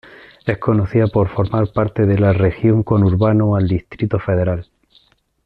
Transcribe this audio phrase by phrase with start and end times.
[0.47, 4.67] Es conocida por formar parte de la región conurbano al distrito federal.